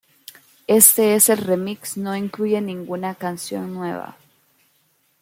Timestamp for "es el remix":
1.13-1.95